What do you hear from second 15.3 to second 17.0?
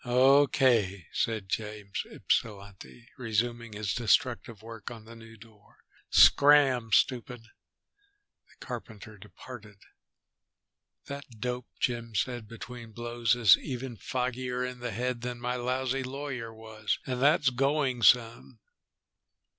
my lousy lawyer was,